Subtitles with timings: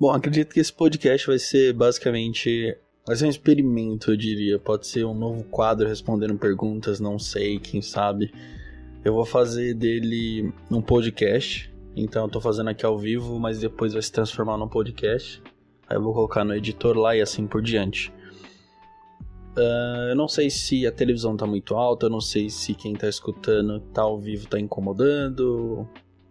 [0.00, 2.74] Bom, acredito que esse podcast vai ser basicamente.
[3.06, 4.58] Vai ser um experimento, eu diria.
[4.58, 8.32] Pode ser um novo quadro respondendo perguntas, não sei, quem sabe.
[9.04, 11.70] Eu vou fazer dele um podcast.
[11.94, 15.42] Então eu tô fazendo aqui ao vivo, mas depois vai se transformar num podcast.
[15.86, 18.10] Aí eu vou colocar no editor lá e assim por diante.
[19.54, 22.94] Uh, eu não sei se a televisão tá muito alta, eu não sei se quem
[22.94, 25.86] tá escutando tá ao vivo tá incomodando.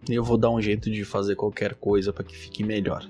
[0.09, 3.07] Eu vou dar um jeito de fazer qualquer coisa para que fique melhor.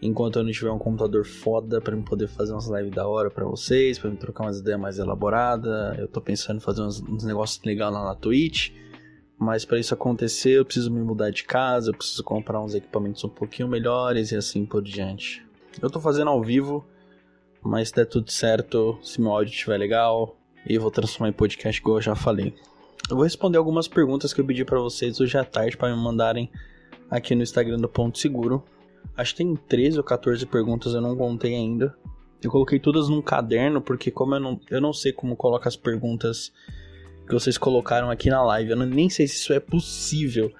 [0.00, 3.30] Enquanto eu não tiver um computador foda para eu poder fazer umas lives da hora
[3.30, 7.02] para vocês, para me trocar umas ideias mais elaboradas, eu tô pensando em fazer uns,
[7.02, 8.70] uns negócios legais lá na Twitch.
[9.36, 13.22] Mas para isso acontecer, eu preciso me mudar de casa, eu preciso comprar uns equipamentos
[13.24, 15.44] um pouquinho melhores e assim por diante.
[15.80, 16.84] Eu tô fazendo ao vivo,
[17.62, 21.80] mas se der tudo certo, se meu áudio estiver legal, e vou transformar em podcast
[21.80, 22.54] igual eu já falei.
[23.08, 26.02] Eu vou responder algumas perguntas que eu pedi para vocês hoje à tarde para me
[26.02, 26.50] mandarem
[27.10, 28.64] aqui no Instagram do Ponto Seguro.
[29.16, 31.96] Acho que tem 13 ou 14 perguntas, eu não contei ainda.
[32.42, 35.76] Eu coloquei todas num caderno, porque como eu não, eu não sei como coloca as
[35.76, 36.52] perguntas
[37.26, 40.52] que vocês colocaram aqui na live, eu não, nem sei se isso é possível.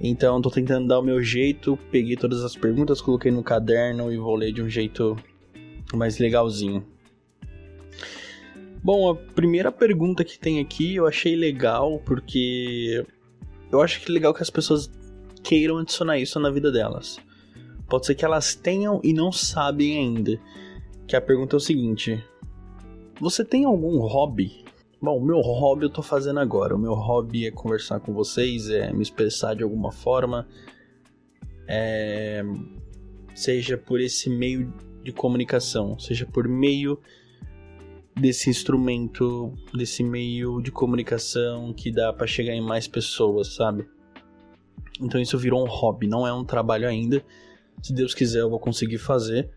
[0.00, 4.16] Então tô tentando dar o meu jeito, peguei todas as perguntas, coloquei no caderno e
[4.16, 5.16] vou ler de um jeito
[5.94, 6.84] mais legalzinho.
[8.82, 13.06] Bom, a primeira pergunta que tem aqui eu achei legal porque
[13.70, 14.90] eu acho que é legal que as pessoas
[15.40, 17.20] queiram adicionar isso na vida delas.
[17.92, 20.40] Pode ser que elas tenham e não sabem ainda.
[21.06, 22.24] Que a pergunta é o seguinte:
[23.20, 24.64] Você tem algum hobby?
[24.98, 26.74] Bom, o meu hobby eu tô fazendo agora.
[26.74, 30.48] O meu hobby é conversar com vocês, é me expressar de alguma forma.
[31.68, 32.42] É...
[33.34, 34.72] Seja por esse meio
[35.04, 36.98] de comunicação, seja por meio
[38.18, 43.86] desse instrumento, desse meio de comunicação que dá para chegar em mais pessoas, sabe?
[44.98, 47.22] Então isso virou um hobby, não é um trabalho ainda.
[47.80, 49.50] Se Deus quiser, eu vou conseguir fazer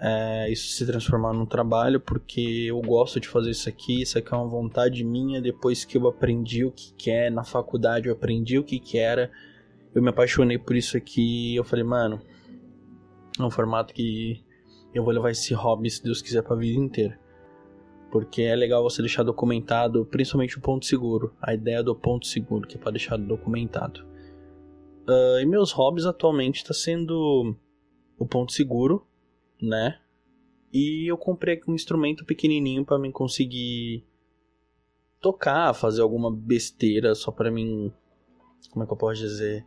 [0.00, 4.02] é, isso se transformar num trabalho, porque eu gosto de fazer isso aqui.
[4.02, 5.42] Isso aqui é uma vontade minha.
[5.42, 8.98] Depois que eu aprendi o que, que é na faculdade, eu aprendi o que, que
[8.98, 9.30] era.
[9.94, 11.56] Eu me apaixonei por isso aqui.
[11.56, 12.20] Eu falei, mano,
[13.38, 14.44] é um formato que
[14.94, 17.18] eu vou levar esse hobby, se Deus quiser, pra vida inteira.
[18.10, 21.34] Porque é legal você deixar documentado, principalmente o ponto seguro.
[21.42, 24.06] A ideia do ponto seguro, que é para deixar documentado.
[25.08, 27.56] Uh, e meus hobbies atualmente está sendo
[28.18, 29.06] o ponto seguro,
[29.60, 29.98] né?
[30.70, 34.04] E eu comprei um instrumento pequenininho para mim conseguir
[35.18, 37.90] tocar, fazer alguma besteira só para mim,
[38.70, 39.64] como é que eu posso dizer,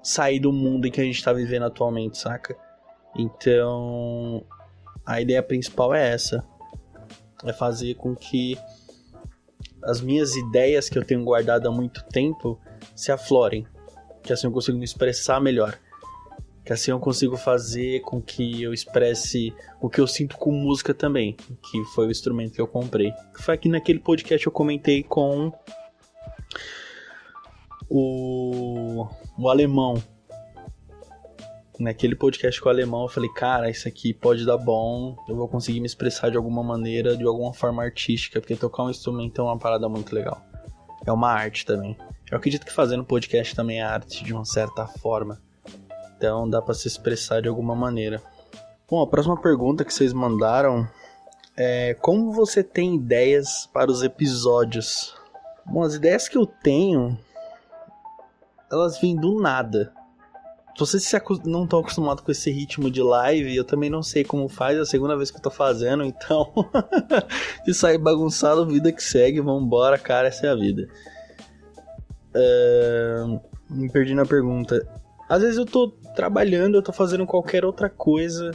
[0.00, 2.56] sair do mundo em que a gente tá vivendo atualmente, saca?
[3.16, 4.44] Então,
[5.04, 6.46] a ideia principal é essa:
[7.42, 8.56] é fazer com que
[9.82, 12.60] as minhas ideias que eu tenho guardado há muito tempo
[12.94, 13.66] se aflorem,
[14.24, 15.78] que assim eu consigo me expressar melhor,
[16.64, 20.94] que assim eu consigo fazer com que eu expresse o que eu sinto com música
[20.94, 23.12] também, que foi o instrumento que eu comprei.
[23.34, 25.52] Foi aqui naquele podcast eu comentei com
[27.88, 29.06] o,
[29.38, 30.02] o alemão
[31.78, 35.48] naquele podcast com o alemão, eu falei, cara, isso aqui pode dar bom, eu vou
[35.48, 39.44] conseguir me expressar de alguma maneira, de alguma forma artística, porque tocar um instrumento é
[39.44, 40.40] uma parada muito legal.
[41.04, 41.96] É uma arte também.
[42.34, 45.40] Eu acredito que fazendo podcast também é arte de uma certa forma.
[46.16, 48.20] Então dá para se expressar de alguma maneira.
[48.90, 50.84] Bom, a próxima pergunta que vocês mandaram
[51.56, 55.14] é como você tem ideias para os episódios?
[55.64, 57.16] Bom, as ideias que eu tenho
[58.68, 59.92] elas vêm do nada
[60.76, 61.08] se vocês
[61.44, 64.80] não estão acostumados com esse ritmo de live, eu também não sei como faz, é
[64.80, 66.52] a segunda vez que eu tô fazendo, então.
[67.64, 70.88] se sair bagunçado, vida que segue, vambora, cara, essa é a vida.
[72.34, 73.40] Uh,
[73.70, 74.86] me perdi na pergunta.
[75.28, 78.50] Às vezes eu tô trabalhando, eu tô fazendo qualquer outra coisa,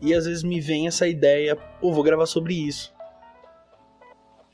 [0.00, 2.92] e às vezes me vem essa ideia, pô, vou gravar sobre isso.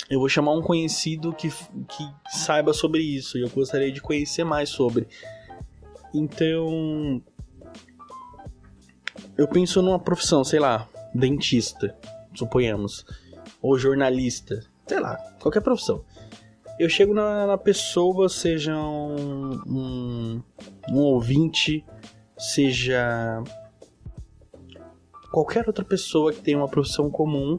[0.08, 4.44] Eu vou chamar um conhecido que, que saiba sobre isso, e eu gostaria de conhecer
[4.44, 5.06] mais sobre.
[6.12, 7.22] Então,
[9.36, 11.96] eu penso numa profissão, sei lá, dentista,
[12.34, 13.04] suponhamos,
[13.62, 16.04] ou jornalista, sei lá, qualquer profissão.
[16.80, 20.42] Eu chego na, na pessoa, seja um, um,
[20.88, 21.84] um ouvinte,
[22.38, 23.44] seja
[25.30, 27.58] qualquer outra pessoa que tenha uma profissão comum,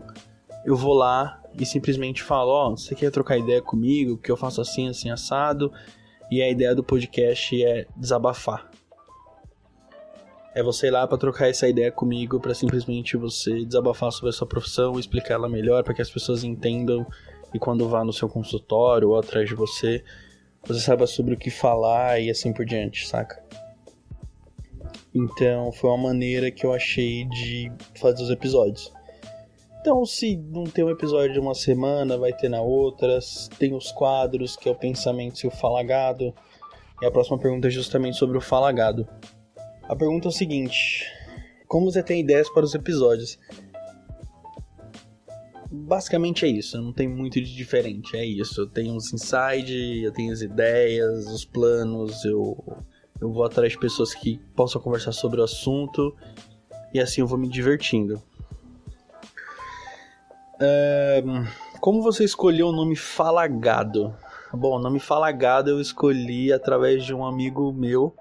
[0.65, 4.35] eu vou lá e simplesmente falo, ó, oh, você quer trocar ideia comigo, que eu
[4.35, 5.71] faço assim, assim, assado,
[6.31, 8.71] e a ideia do podcast é desabafar.
[10.55, 14.33] É você ir lá para trocar essa ideia comigo, para simplesmente você desabafar sobre a
[14.33, 17.05] sua profissão, explicar ela melhor para que as pessoas entendam
[17.53, 20.03] e quando vá no seu consultório ou atrás de você,
[20.63, 23.43] você saiba sobre o que falar e assim por diante, saca?
[25.13, 28.91] Então foi uma maneira que eu achei de fazer os episódios.
[29.81, 33.17] Então, se não tem um episódio de uma semana, vai ter na outra.
[33.57, 36.35] Tem os quadros, que é o pensamento e o falagado.
[37.01, 39.07] E a próxima pergunta é justamente sobre o falagado.
[39.89, 41.11] A pergunta é o seguinte:
[41.67, 43.39] Como você tem ideias para os episódios?
[45.73, 48.61] Basicamente é isso, não tem muito de diferente, é isso.
[48.61, 52.61] Eu tenho os inside, eu tenho as ideias, os planos, eu,
[53.21, 56.13] eu vou atrás de pessoas que possam conversar sobre o assunto
[56.93, 58.21] e assim eu vou me divertindo.
[61.79, 64.13] como você escolheu o nome Falagado?
[64.53, 68.13] Bom, o nome Falagado eu escolhi através de um amigo meu.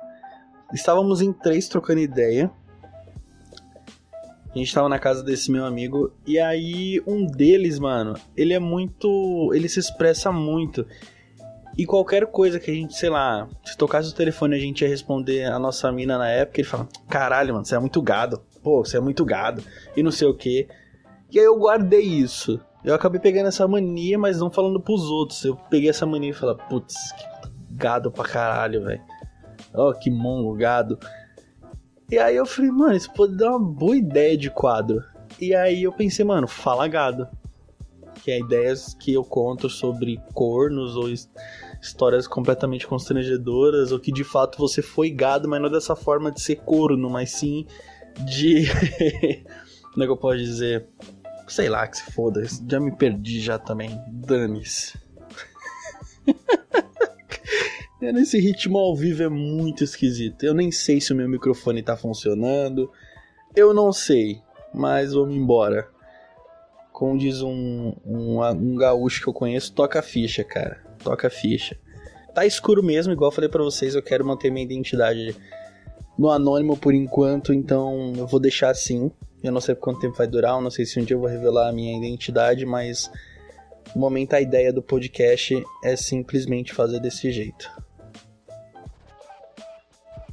[0.73, 2.49] Estávamos em três trocando ideia.
[4.55, 8.59] A gente tava na casa desse meu amigo e aí um deles, mano, ele é
[8.59, 10.87] muito, ele se expressa muito.
[11.79, 14.89] E qualquer coisa que a gente, sei lá, se tocasse o telefone a gente ia
[14.89, 18.43] responder a nossa mina na época, ele fala: "Caralho, mano, você é muito gado.
[18.63, 19.63] Pô, você é muito gado."
[19.97, 20.69] E não sei o quê.
[21.31, 22.61] E aí eu guardei isso.
[22.85, 25.45] Eu acabei pegando essa mania, mas não falando pros outros.
[25.45, 29.03] Eu peguei essa mania e falei, putz, que gado pra caralho, velho.
[29.75, 30.99] Ó, oh, que mongo, gado.
[32.11, 35.05] E aí eu falei, mano, isso pode dar uma boa ideia de quadro.
[35.41, 37.29] E aí eu pensei, mano, fala gado.
[38.25, 41.09] Que é ideias que eu conto sobre cornos ou
[41.81, 46.41] histórias completamente constrangedoras, ou que de fato você foi gado, mas não dessa forma de
[46.41, 47.67] ser corno, mas sim
[48.25, 48.67] de.
[49.93, 50.87] Como é que eu posso dizer?
[51.49, 52.43] Sei lá, que se foda.
[52.69, 53.99] Já me perdi já também.
[54.09, 54.99] Dane-se.
[58.01, 60.45] Nesse ritmo ao vivo é muito esquisito.
[60.45, 62.91] Eu nem sei se o meu microfone tá funcionando.
[63.55, 64.41] Eu não sei.
[64.73, 65.89] Mas vamos embora.
[66.93, 70.83] Como diz um, um, um gaúcho que eu conheço, toca a ficha, cara.
[71.03, 71.77] Toca a ficha.
[72.35, 75.35] Tá escuro mesmo, igual eu falei para vocês, eu quero manter minha identidade
[76.17, 79.11] no anônimo por enquanto, então eu vou deixar assim.
[79.43, 81.21] Eu não sei por quanto tempo vai durar, eu não sei se um dia eu
[81.21, 83.11] vou revelar a minha identidade, mas
[83.95, 87.71] no momento a ideia do podcast é simplesmente fazer desse jeito.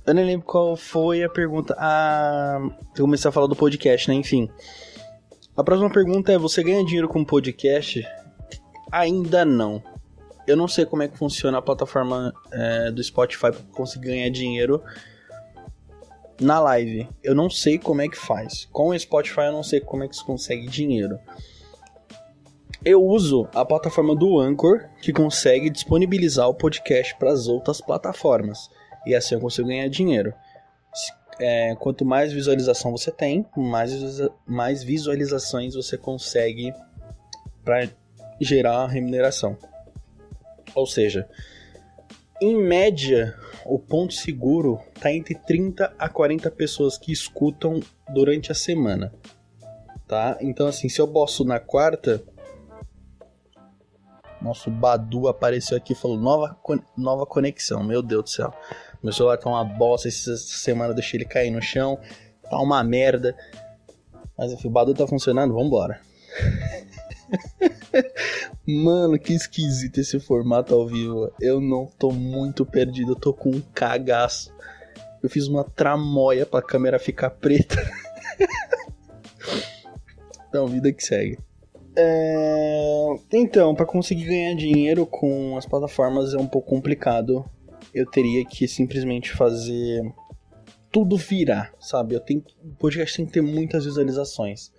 [0.07, 1.75] Eu nem lembro qual foi a pergunta.
[1.77, 2.59] Ah,
[2.95, 4.15] eu comecei a falar do podcast, né?
[4.15, 4.49] Enfim.
[5.55, 8.07] A próxima pergunta é: você ganha dinheiro com podcast?
[8.89, 9.83] Ainda não.
[10.47, 14.29] Eu não sei como é que funciona a plataforma é, do Spotify para conseguir ganhar
[14.29, 14.81] dinheiro
[16.39, 17.09] na live.
[17.21, 18.65] Eu não sei como é que faz.
[18.71, 21.19] Com o Spotify eu não sei como é que se consegue dinheiro.
[22.85, 28.69] Eu uso a plataforma do Anchor, que consegue disponibilizar o podcast para as outras plataformas.
[29.07, 30.33] E assim eu consigo ganhar dinheiro.
[31.39, 33.93] É, quanto mais visualização você tem, mais,
[34.45, 36.73] mais visualizações você consegue
[37.63, 37.87] para
[38.41, 39.57] gerar remuneração.
[40.75, 41.29] Ou seja,
[42.41, 48.55] em média, o ponto seguro está entre 30 a 40 pessoas que escutam durante a
[48.55, 49.13] semana.
[50.07, 50.37] Tá?
[50.41, 52.23] Então assim, se eu bosto na quarta,
[54.41, 56.57] nosso Badu apareceu aqui e falou nova,
[56.95, 57.83] nova conexão.
[57.83, 58.53] Meu Deus do céu.
[59.07, 60.09] Meu celular tá uma bosta.
[60.09, 61.97] Essa semana deixei ele cair no chão.
[62.43, 63.33] Tá uma merda.
[64.37, 65.53] Mas enfim, o Badu tá funcionando.
[65.53, 66.01] Vambora.
[68.67, 71.31] Mano, que esquisito esse formato ao vivo.
[71.39, 74.53] Eu não tô muito perdido, eu tô com um cagaço.
[75.23, 77.77] Eu fiz uma tramóia pra câmera ficar preta.
[80.49, 81.39] então, vida que segue.
[81.95, 83.15] É...
[83.31, 87.49] Então, para conseguir ganhar dinheiro com as plataformas é um pouco complicado.
[87.93, 90.01] Eu teria que simplesmente fazer
[90.91, 92.15] tudo virar, sabe?
[92.15, 92.43] Eu tenho...
[92.63, 94.71] O podcast tem que ter muitas visualizações.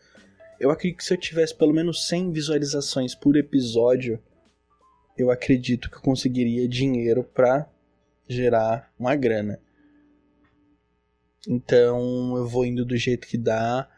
[0.59, 4.21] Eu acredito que se eu tivesse pelo menos 100 visualizações por episódio,
[5.17, 7.69] eu acredito que eu conseguiria dinheiro para
[8.29, 9.61] gerar uma grana.
[11.47, 13.89] Então eu vou indo do jeito que dá.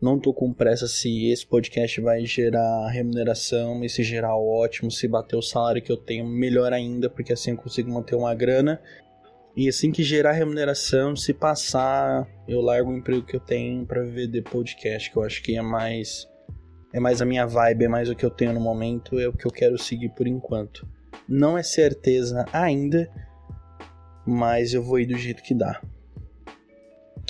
[0.00, 5.08] Não tô com pressa se esse podcast vai gerar remuneração, e se gerar ótimo, se
[5.08, 8.80] bater o salário que eu tenho, melhor ainda, porque assim eu consigo manter uma grana.
[9.56, 14.04] E assim que gerar remuneração, se passar, eu largo o emprego que eu tenho para
[14.04, 16.28] viver de podcast, que eu acho que é mais
[16.92, 19.32] é mais a minha vibe, é mais o que eu tenho no momento, é o
[19.32, 20.88] que eu quero seguir por enquanto.
[21.28, 23.10] Não é certeza ainda,
[24.24, 25.82] mas eu vou ir do jeito que dá.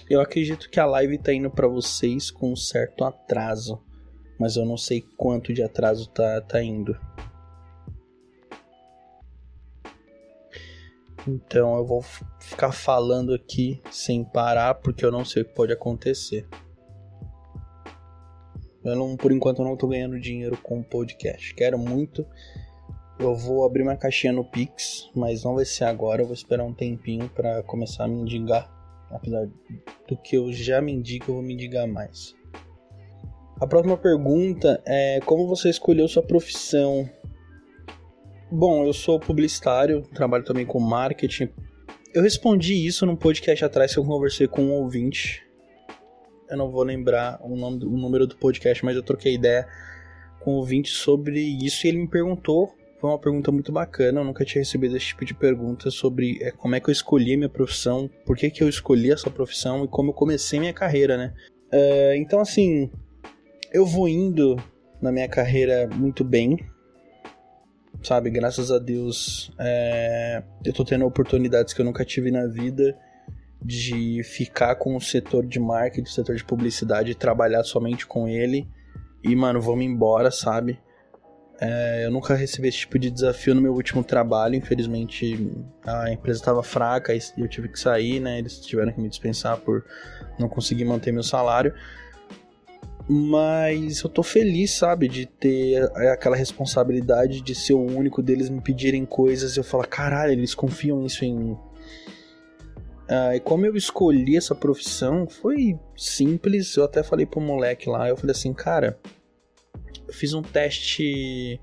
[0.09, 3.83] Eu acredito que a live tá indo para vocês com um certo atraso,
[4.39, 6.99] mas eu não sei quanto de atraso tá, tá indo.
[11.27, 12.03] Então eu vou
[12.41, 16.47] ficar falando aqui sem parar porque eu não sei o que pode acontecer.
[18.83, 21.53] Eu não, por enquanto eu não tô ganhando dinheiro com o podcast.
[21.55, 22.25] Quero muito.
[23.19, 26.23] Eu vou abrir uma caixinha no Pix, mas não vai ser agora.
[26.23, 28.78] Eu vou esperar um tempinho para começar a me indigar.
[29.11, 29.49] Apesar
[30.07, 32.35] do que eu já mendigo, eu vou mendigar mais.
[33.61, 37.09] A próxima pergunta é como você escolheu sua profissão?
[38.51, 41.49] Bom, eu sou publicitário, trabalho também com marketing.
[42.15, 45.45] Eu respondi isso num podcast atrás que eu conversei com um ouvinte.
[46.49, 49.67] Eu não vou lembrar o, nome, o número do podcast, mas eu troquei ideia
[50.41, 54.25] com um ouvinte sobre isso e ele me perguntou foi uma pergunta muito bacana, eu
[54.25, 57.49] nunca tinha recebido esse tipo de pergunta sobre é, como é que eu escolhi minha
[57.49, 61.33] profissão, por que, que eu escolhi essa profissão e como eu comecei minha carreira, né?
[61.73, 62.91] Uh, então, assim,
[63.73, 64.57] eu vou indo
[65.01, 66.59] na minha carreira muito bem,
[68.03, 68.31] sabe?
[68.31, 72.99] Graças a Deus, é, eu tô tendo oportunidades que eu nunca tive na vida
[73.63, 78.29] de ficar com o setor de marketing, o setor de publicidade e trabalhar somente com
[78.29, 78.69] ele.
[79.23, 80.79] E, mano, vamos embora, sabe?
[81.61, 84.55] É, eu nunca recebi esse tipo de desafio no meu último trabalho.
[84.55, 85.51] Infelizmente,
[85.85, 88.39] a empresa estava fraca e eu tive que sair, né?
[88.39, 89.85] Eles tiveram que me dispensar por
[90.39, 91.75] não conseguir manter meu salário.
[93.09, 98.61] Mas eu tô feliz, sabe, de ter aquela responsabilidade de ser o único deles me
[98.61, 101.59] pedirem coisas e eu falar, caralho, eles confiam isso em mim.
[103.09, 106.77] Ah, e como eu escolhi essa profissão, foi simples.
[106.77, 108.99] Eu até falei pro moleque lá, eu falei assim, cara,
[110.13, 111.61] fiz um teste.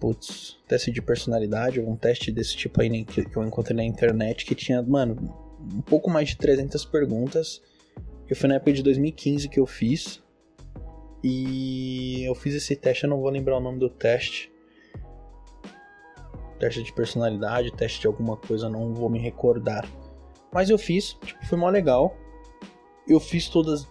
[0.00, 4.54] Putz, teste de personalidade, um teste desse tipo aí que, eu encontrei na internet que
[4.54, 5.16] tinha, mano,
[5.60, 7.62] um pouco mais de 300 perguntas.
[8.26, 10.22] Que foi na época de 2015 que eu fiz.
[11.22, 14.52] E eu fiz esse teste, eu não vou lembrar o nome do teste.
[16.58, 19.88] Teste de personalidade, teste de alguma coisa, não vou me recordar.
[20.52, 22.16] Mas eu fiz, tipo, foi mó legal.
[23.08, 23.86] Eu fiz todas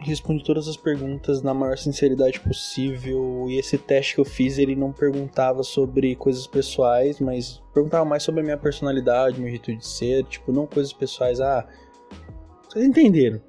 [0.00, 3.46] respondi todas as perguntas na maior sinceridade possível.
[3.48, 8.22] E esse teste que eu fiz, ele não perguntava sobre coisas pessoais, mas perguntava mais
[8.22, 11.40] sobre a minha personalidade, meu jeito de ser, tipo, não coisas pessoais.
[11.40, 11.66] Ah,
[12.68, 13.40] vocês entenderam.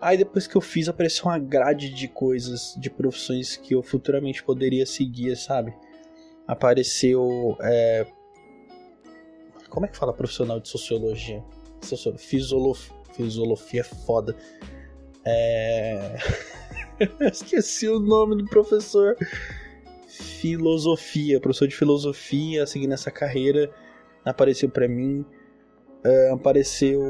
[0.00, 4.42] Aí depois que eu fiz, apareceu uma grade de coisas, de profissões que eu futuramente
[4.44, 5.74] poderia seguir, sabe?
[6.46, 7.56] Apareceu.
[7.60, 8.06] É...
[9.70, 11.42] Como é que fala profissional de sociologia?
[12.18, 12.92] Fisiologia.
[13.14, 14.36] Fisiologia é foda.
[15.24, 16.16] É...
[17.30, 19.16] Esqueci o nome do professor.
[20.06, 23.70] Filosofia, professor de filosofia, seguindo essa carreira.
[24.24, 25.24] Apareceu para mim.
[26.04, 27.00] É, apareceu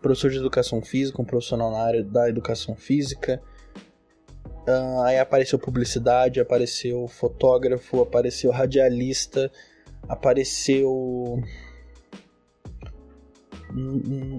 [0.00, 3.42] professor de educação física, um profissional na área da educação física.
[4.66, 9.50] Uh, aí apareceu publicidade, apareceu fotógrafo, apareceu radialista,
[10.08, 11.42] apareceu.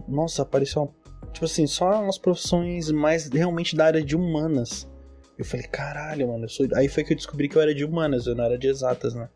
[0.07, 1.04] Nossa, apareceu uma
[1.35, 4.89] tipo assim, só umas profissões mais realmente da área de humanas.
[5.37, 6.65] Eu falei, caralho, mano, eu sou.
[6.75, 9.13] Aí foi que eu descobri que eu era de humanas, eu não era de exatas,
[9.13, 9.29] né?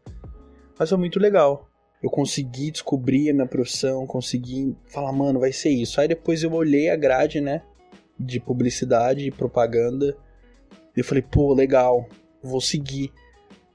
[0.77, 1.69] Mas foi muito legal.
[2.01, 5.99] Eu consegui descobrir a minha profissão, consegui falar, mano, vai ser isso.
[5.99, 7.63] Aí depois eu olhei a grade, né?
[8.17, 10.15] De publicidade e propaganda.
[10.95, 12.07] E eu falei, pô, legal,
[12.41, 13.11] vou seguir.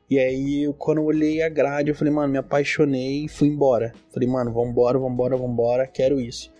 [0.09, 3.93] E aí, quando eu olhei a grade, eu falei, mano, me apaixonei e fui embora.
[4.11, 6.54] Falei, mano, vambora, vambora, vambora, quero isso.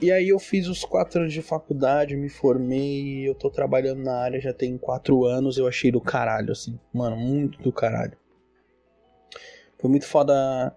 [0.00, 4.16] E aí eu fiz os quatro anos de faculdade, me formei, eu tô trabalhando na
[4.16, 8.16] área já tem quatro anos, eu achei do caralho, assim, mano, muito do caralho.
[9.78, 10.74] Foi muito foda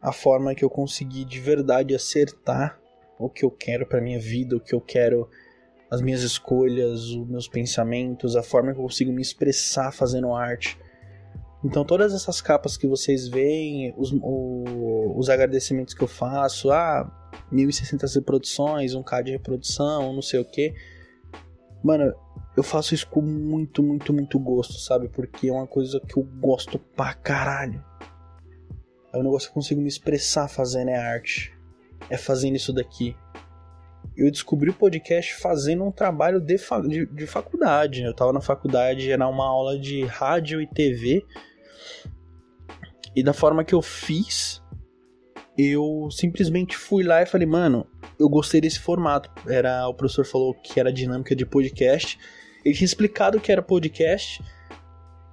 [0.00, 2.78] a forma que eu consegui de verdade acertar
[3.18, 5.28] o que eu quero para minha vida, o que eu quero,
[5.90, 10.78] as minhas escolhas, os meus pensamentos, a forma que eu consigo me expressar fazendo arte.
[11.64, 17.10] Então todas essas capas que vocês veem, os, o, os agradecimentos que eu faço, ah,
[17.50, 20.74] 1060 reproduções, 1k de reprodução, não sei o que.
[21.82, 22.14] Mano,
[22.56, 25.08] eu faço isso com muito, muito, muito gosto, sabe?
[25.08, 27.84] Porque é uma coisa que eu gosto pra caralho.
[29.12, 31.56] É um negócio que eu consigo me expressar fazendo é arte.
[32.10, 33.16] É fazendo isso daqui.
[34.16, 38.02] Eu descobri o podcast fazendo um trabalho de, fa de, de faculdade.
[38.02, 41.24] Eu tava na faculdade, era uma aula de rádio e TV.
[43.14, 44.62] E da forma que eu fiz,
[45.56, 47.86] eu simplesmente fui lá e falei, mano,
[48.18, 49.30] eu gostei desse formato.
[49.48, 52.18] Era o professor falou que era dinâmica de podcast.
[52.64, 54.42] Ele tinha explicado que era podcast.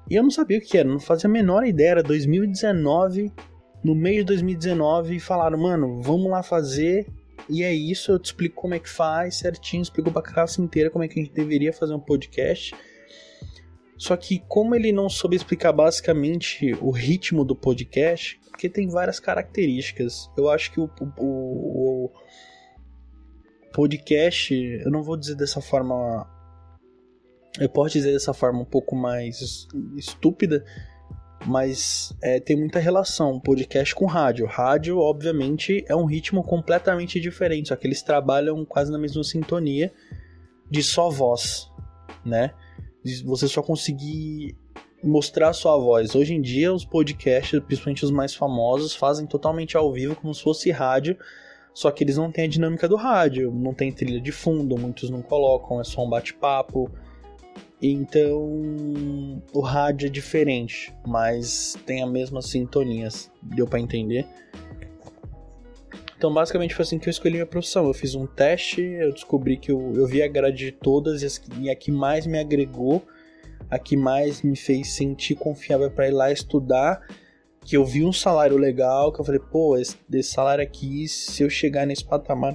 [0.10, 1.90] E eu não sabia o que era, não fazia a menor ideia.
[1.92, 3.32] Era 2019,
[3.84, 7.06] no meio de 2019, e falaram, mano, vamos lá fazer.
[7.50, 10.90] E é isso, eu te explico como é que faz certinho, explico pra classe inteira
[10.90, 12.74] como é que a gente deveria fazer um podcast.
[13.98, 19.20] Só que como ele não soube explicar basicamente o ritmo do podcast, porque tem várias
[19.20, 20.30] características.
[20.38, 22.12] Eu acho que o, o, o
[23.74, 26.30] podcast, eu não vou dizer dessa forma.
[27.60, 29.68] Eu posso dizer dessa forma um pouco mais
[29.98, 30.64] estúpida,
[31.48, 34.46] mas é, tem muita relação podcast com rádio.
[34.46, 39.92] Rádio, obviamente, é um ritmo completamente diferente, só que eles trabalham quase na mesma sintonia
[40.70, 41.68] de só voz,
[42.24, 42.54] né?
[43.26, 44.56] Você só conseguir
[45.04, 46.16] mostrar sua voz.
[46.16, 50.42] Hoje em dia, os podcasts, principalmente os mais famosos, fazem totalmente ao vivo, como se
[50.42, 51.18] fosse rádio,
[51.74, 55.10] só que eles não têm a dinâmica do rádio, não tem trilha de fundo, muitos
[55.10, 56.90] não colocam, é só um bate-papo.
[57.82, 63.10] Então, o rádio é diferente, mas tem a mesma sintonia,
[63.42, 64.26] deu para entender?
[66.16, 67.86] Então, basicamente foi assim que eu escolhi minha profissão.
[67.86, 71.22] Eu fiz um teste, eu descobri que eu, eu vi a grade de todas
[71.60, 73.06] e a que mais me agregou
[73.74, 77.02] a que mais me fez sentir confiável para ir lá estudar,
[77.62, 81.50] que eu vi um salário legal, que eu falei, pô, esse, salário aqui, se eu
[81.50, 82.54] chegar nesse patamar,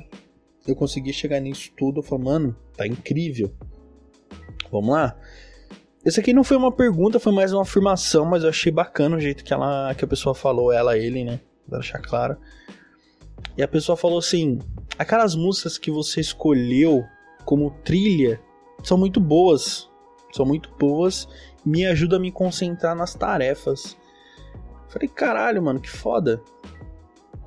[0.64, 3.52] eu conseguir chegar nisso tudo, eu falei, mano, tá incrível.
[4.70, 5.16] Vamos lá.
[6.04, 9.20] Esse aqui não foi uma pergunta, foi mais uma afirmação, mas eu achei bacana o
[9.20, 11.40] jeito que ela que a pessoa falou, ela, ele, né?
[11.68, 12.36] Pra deixar claro.
[13.56, 14.60] E a pessoa falou assim:
[14.96, 17.04] aquelas músicas que você escolheu
[17.44, 18.40] como trilha
[18.84, 19.87] são muito boas
[20.38, 21.28] são muito boas,
[21.64, 23.96] me ajuda a me concentrar nas tarefas.
[24.88, 26.40] Falei, caralho, mano, que foda.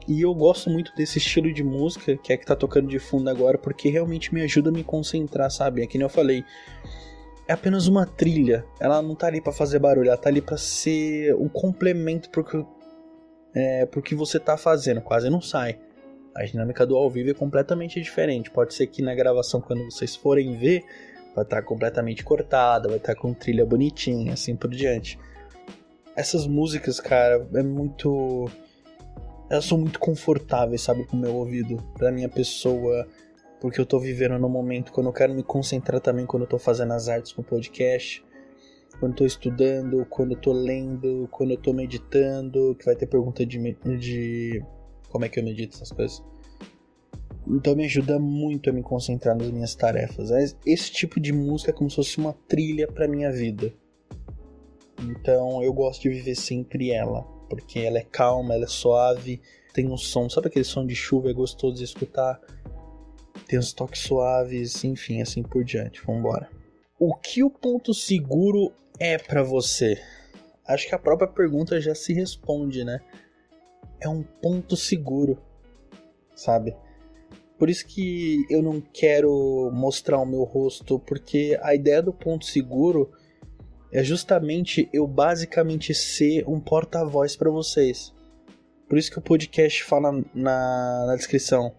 [0.08, 3.30] E eu gosto muito desse estilo de música, que é que tá tocando de fundo
[3.30, 5.82] agora, porque realmente me ajuda a me concentrar, sabe?
[5.82, 6.44] É que nem eu falei,
[7.48, 8.66] é apenas uma trilha.
[8.80, 12.44] Ela não tá ali para fazer barulho, ela tá ali para ser um complemento pro
[12.44, 12.66] que,
[13.56, 15.80] é, pro que você tá fazendo, quase não sai.
[16.36, 18.50] A dinâmica do ao vivo é completamente diferente.
[18.50, 20.84] Pode ser que na gravação, quando vocês forem ver,
[21.36, 25.18] vai estar tá completamente cortada, vai estar tá com trilha bonitinha, assim por diante.
[26.16, 28.50] Essas músicas, cara, é muito.
[29.50, 33.08] Elas são muito confortáveis, sabe, pro meu ouvido, pra minha pessoa,
[33.60, 36.58] porque eu tô vivendo no momento quando eu quero me concentrar também quando eu tô
[36.58, 38.24] fazendo as artes com o podcast,
[39.00, 43.08] quando eu tô estudando, quando eu tô lendo, quando eu tô meditando, que vai ter
[43.08, 43.58] pergunta de,
[43.98, 44.64] de
[45.10, 46.24] como é que eu medito essas coisas.
[47.48, 50.30] Então me ajuda muito a me concentrar nas minhas tarefas.
[50.66, 53.74] Esse tipo de música é como se fosse uma trilha para minha vida.
[55.02, 59.42] Então eu gosto de viver sempre ela, porque ela é calma, ela é suave,
[59.74, 62.40] tem um som, sabe aquele som de chuva é gostoso de escutar?
[63.48, 66.02] Tem uns toques suaves, enfim, assim por diante.
[66.06, 66.50] Vambora.
[67.00, 70.00] O que o ponto seguro é para você?
[70.68, 73.02] Acho que a própria pergunta já se responde, né?
[74.00, 75.42] É um ponto seguro,
[76.36, 76.76] sabe?
[77.62, 82.44] Por isso que eu não quero mostrar o meu rosto, porque a ideia do ponto
[82.44, 83.12] seguro
[83.92, 88.12] é justamente eu basicamente ser um porta-voz para vocês.
[88.90, 91.72] Por isso que o podcast fala na, na descrição.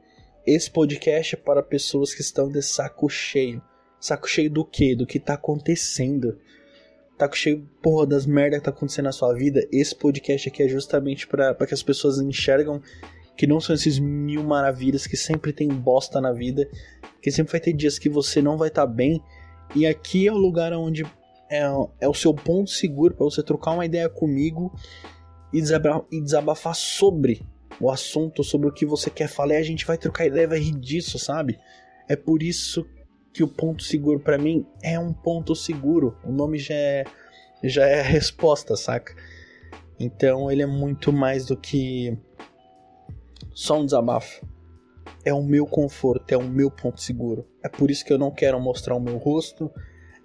[0.46, 3.60] Esse podcast é para pessoas que estão de saco cheio.
[3.98, 4.94] Saco cheio do quê?
[4.94, 6.38] Do que tá acontecendo.
[7.18, 9.66] Saco cheio, porra, das merdas que tá acontecendo na sua vida.
[9.72, 12.80] Esse podcast aqui é justamente para que as pessoas enxergam
[13.36, 16.68] que não são esses mil maravilhas que sempre tem bosta na vida,
[17.20, 19.22] que sempre vai ter dias que você não vai estar tá bem,
[19.74, 21.04] e aqui é o lugar onde
[21.50, 21.62] é,
[22.00, 24.72] é o seu ponto seguro para você trocar uma ideia comigo
[25.52, 27.42] e desabafar, e desabafar sobre
[27.80, 30.58] o assunto, sobre o que você quer falar, e a gente vai trocar ideia, vai
[30.58, 31.58] rir disso, sabe?
[32.08, 32.86] É por isso
[33.32, 36.16] que o ponto seguro para mim é um ponto seguro.
[36.22, 37.04] O nome já é,
[37.64, 39.14] já é a resposta, saca?
[39.98, 42.16] Então ele é muito mais do que
[43.54, 44.46] só um desabafo.
[45.24, 47.46] É o meu conforto, é o meu ponto seguro.
[47.62, 49.70] É por isso que eu não quero mostrar o meu rosto,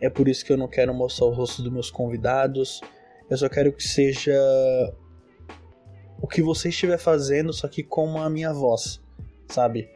[0.01, 2.81] é por isso que eu não quero mostrar o rosto dos meus convidados.
[3.29, 4.33] Eu só quero que seja
[6.21, 9.01] o que você estiver fazendo, só que com a minha voz,
[9.47, 9.89] sabe?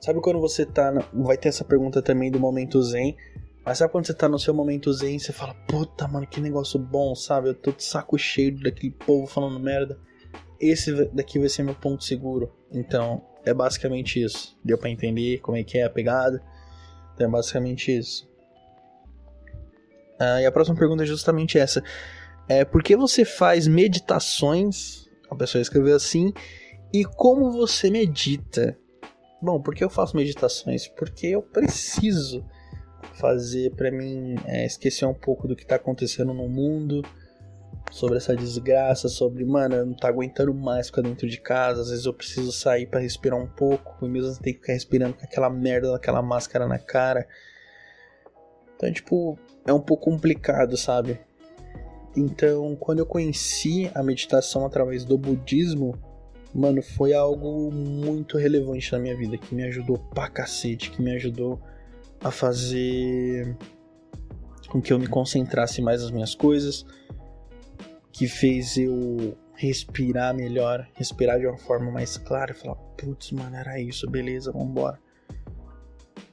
[0.00, 0.92] Sabe quando você tá.
[1.12, 3.16] Vai ter essa pergunta também do momento zen.
[3.64, 6.78] Mas sabe quando você tá no seu momento zen você fala, puta, mano, que negócio
[6.78, 7.50] bom, sabe?
[7.50, 9.98] Eu tô de saco cheio daquele povo falando merda
[10.60, 12.52] esse daqui vai ser meu ponto seguro.
[12.70, 14.58] Então, é basicamente isso.
[14.64, 16.42] Deu para entender como é que é a pegada?
[17.14, 18.28] Então, é basicamente isso.
[20.18, 21.82] Ah, e a próxima pergunta é justamente essa.
[22.46, 25.08] É, por que você faz meditações?
[25.30, 26.32] A pessoa escreveu assim.
[26.92, 28.76] E como você medita?
[29.40, 30.86] Bom, por que eu faço meditações?
[30.88, 32.44] Porque eu preciso
[33.14, 37.02] fazer para mim é, esquecer um pouco do que está acontecendo no mundo,
[37.90, 41.90] sobre essa desgraça, sobre, mano, eu não tô aguentando mais ficar dentro de casa, às
[41.90, 45.14] vezes eu preciso sair para respirar um pouco, e mesmo assim tem que ficar respirando
[45.14, 47.26] com aquela merda daquela máscara na cara.
[48.76, 51.20] Então, tipo, é um pouco complicado, sabe?
[52.16, 55.94] Então, quando eu conheci a meditação através do budismo,
[56.54, 61.14] mano, foi algo muito relevante na minha vida, que me ajudou pra cacete, que me
[61.16, 61.60] ajudou
[62.22, 63.56] a fazer
[64.68, 66.86] com que eu me concentrasse mais nas minhas coisas,
[68.12, 73.78] que fez eu respirar melhor, respirar de uma forma mais clara, falar, putz, mano, era
[73.78, 74.98] isso, beleza, vambora.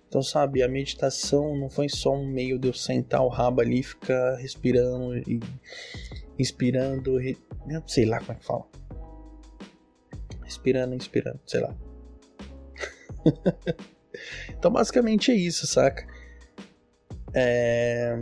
[0.07, 3.81] Então, sabe, a meditação não foi só um meio de eu sentar o rabo ali
[3.81, 5.41] e ficar respirando e
[6.39, 7.37] inspirando, re...
[7.69, 8.65] eu sei lá como é que fala.
[10.43, 11.75] Respirando, inspirando, sei lá.
[14.49, 16.07] então, basicamente é isso, saca?
[17.33, 18.15] É...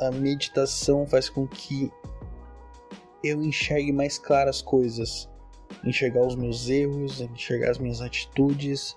[0.00, 1.92] A meditação faz com que
[3.22, 5.28] eu enxergue mais claras coisas,
[5.84, 8.96] enxergar os meus erros, enxergar as minhas atitudes,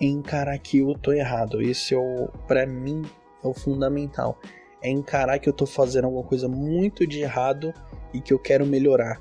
[0.00, 1.60] encarar que eu tô errado.
[1.60, 3.02] Esse é o, para mim,
[3.42, 4.38] é o fundamental.
[4.82, 7.74] É encarar que eu tô fazendo alguma coisa muito de errado
[8.12, 9.20] e que eu quero melhorar.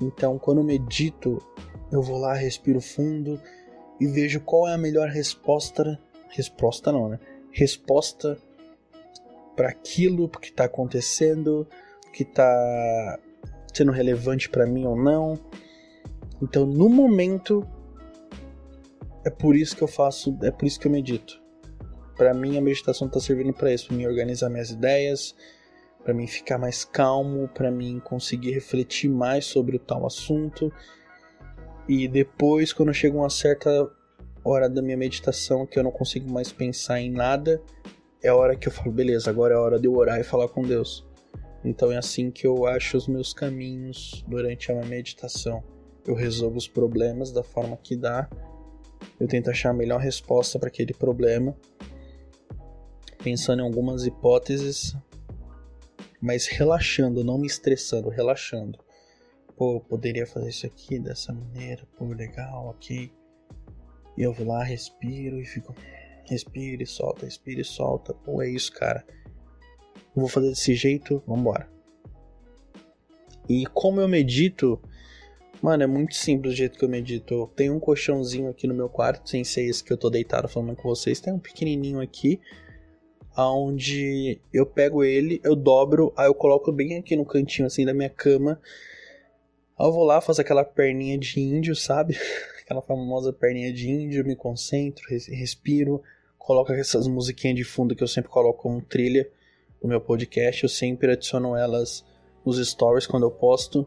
[0.00, 1.42] Então, quando eu medito,
[1.90, 3.40] eu vou lá, respiro fundo
[4.00, 7.18] e vejo qual é a melhor resposta, resposta não, né?
[7.50, 8.38] Resposta
[9.54, 11.66] para aquilo que está acontecendo,
[12.12, 13.18] que está
[13.74, 15.38] sendo relevante para mim ou não.
[16.40, 17.66] Então, no momento,
[19.24, 21.42] é por isso que eu faço, é por isso que eu medito.
[22.16, 25.34] Para mim, a meditação está servindo para isso, para mim organizar minhas ideias,
[26.04, 30.72] para mim ficar mais calmo, para mim conseguir refletir mais sobre o tal assunto.
[31.88, 33.90] E depois, quando chega uma certa
[34.44, 37.60] hora da minha meditação que eu não consigo mais pensar em nada,
[38.22, 40.24] é a hora que eu falo, beleza, agora é a hora de eu orar e
[40.24, 41.06] falar com Deus.
[41.64, 45.64] Então é assim que eu acho os meus caminhos durante a minha meditação.
[46.06, 48.28] Eu resolvo os problemas da forma que dá.
[49.18, 51.56] Eu tento achar a melhor resposta para aquele problema,
[53.22, 54.94] pensando em algumas hipóteses,
[56.20, 58.78] mas relaxando, não me estressando, relaxando.
[59.56, 63.10] Pô, poderia fazer isso aqui dessa maneira, pô, legal, ok.
[64.16, 65.74] E eu vou lá, respiro e fico.
[66.24, 68.12] Respira e solta, respira e solta.
[68.12, 69.04] Pô, é isso, cara
[70.14, 71.68] vou fazer desse jeito, vambora.
[73.48, 74.80] E como eu medito,
[75.60, 77.34] mano, é muito simples o jeito que eu medito.
[77.34, 80.48] Eu tenho um colchãozinho aqui no meu quarto, sem ser esse que eu tô deitado
[80.48, 81.20] falando com vocês.
[81.20, 82.40] Tem um pequenininho aqui,
[83.34, 87.92] aonde eu pego ele, eu dobro, aí eu coloco bem aqui no cantinho assim da
[87.92, 88.60] minha cama.
[89.78, 92.16] Aí eu vou lá, faço aquela perninha de índio, sabe?
[92.64, 96.02] Aquela famosa perninha de índio, me concentro, respiro,
[96.38, 99.30] coloco essas musiquinhas de fundo que eu sempre coloco como trilha
[99.84, 100.62] do meu podcast.
[100.62, 102.02] Eu sempre adiciono elas
[102.44, 103.86] nos stories quando eu posto.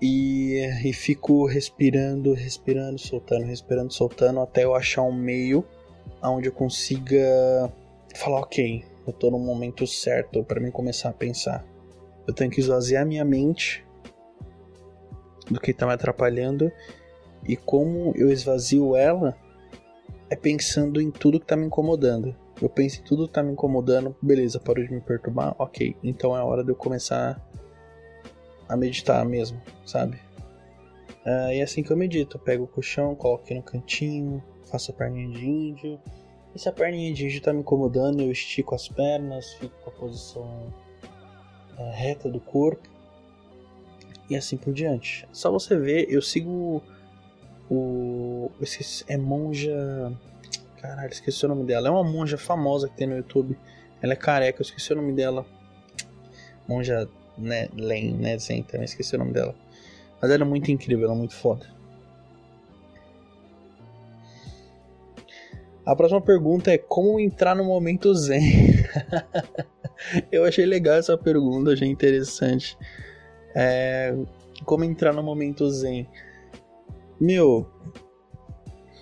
[0.00, 5.64] E, e fico respirando, respirando, soltando, respirando, soltando, até eu achar um meio
[6.20, 7.70] onde eu consiga
[8.16, 11.64] falar, ok, eu tô no momento certo para mim começar a pensar.
[12.26, 13.84] Eu tenho que esvaziar minha mente
[15.48, 16.72] do que tá me atrapalhando
[17.46, 19.36] e como eu esvazio ela
[20.30, 22.34] é pensando em tudo que tá me incomodando.
[22.62, 25.96] Eu penso em tudo tá me incomodando, beleza, parou de me perturbar, ok.
[26.00, 27.44] Então é hora de eu começar
[28.68, 30.16] a meditar mesmo, sabe?
[31.26, 32.36] Uh, e é assim que eu medito.
[32.36, 36.00] Eu pego o colchão, coloco aqui no cantinho, faço a perninha de índio.
[36.54, 39.90] E se a perninha de índio tá me incomodando, eu estico as pernas, fico com
[39.90, 40.72] a posição
[41.78, 42.88] uh, reta do corpo.
[44.30, 45.28] E assim por diante.
[45.32, 46.80] Só você ver, eu sigo
[47.68, 48.52] o.
[48.60, 50.12] Esse é monja.
[50.82, 51.86] Caralho, esqueci o nome dela.
[51.86, 53.56] É uma monja famosa que tem no YouTube.
[54.02, 55.46] Ela é careca, eu esqueci o nome dela.
[56.66, 59.54] Monja né, Len, né, Zen, também esqueci o nome dela.
[60.20, 61.70] Mas ela é muito incrível, ela é muito foda.
[65.86, 68.42] A próxima pergunta é como entrar no momento zen.
[70.32, 72.76] eu achei legal essa pergunta, achei interessante.
[73.54, 74.16] É,
[74.64, 76.08] como entrar no momento zen?
[77.20, 77.68] Meu,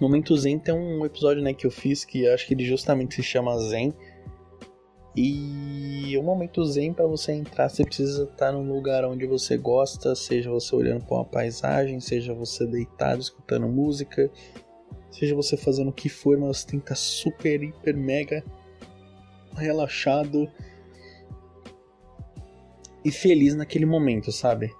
[0.00, 3.22] Momento Zen tem um episódio né, que eu fiz que acho que ele justamente se
[3.22, 3.94] chama Zen.
[5.16, 10.14] E o momento zen para você entrar, você precisa estar num lugar onde você gosta,
[10.14, 14.30] seja você olhando para uma paisagem, seja você deitado escutando música,
[15.10, 18.44] seja você fazendo o que for, mas você tem que estar super, hiper, mega
[19.56, 20.48] relaxado
[23.04, 24.70] e feliz naquele momento, sabe?